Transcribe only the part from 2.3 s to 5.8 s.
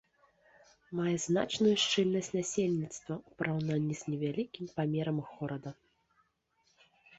насельніцтва, у параўнанні з невялікім памерам горада.